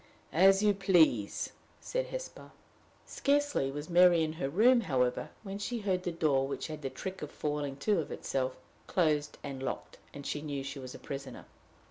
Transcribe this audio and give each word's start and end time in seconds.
"As 0.33 0.63
you 0.63 0.73
please," 0.73 1.51
said 1.79 2.07
Hesper. 2.07 2.49
Scarcely 3.05 3.69
was 3.69 3.87
Mary 3.87 4.23
in 4.23 4.33
her 4.41 4.49
room, 4.49 4.81
however, 4.81 5.29
when 5.43 5.59
she 5.59 5.77
heard 5.81 6.01
the 6.01 6.11
door, 6.11 6.47
which 6.47 6.65
had 6.65 6.81
the 6.81 6.89
trick 6.89 7.21
of 7.21 7.29
falling 7.29 7.75
to 7.77 7.99
of 7.99 8.11
itself, 8.11 8.57
closed 8.87 9.37
and 9.43 9.61
locked, 9.61 9.99
and 10.11 10.25
knew 10.43 10.63
that 10.63 10.67
she 10.67 10.79
was 10.79 10.95
a 10.95 10.97
prisoner. 10.97 11.45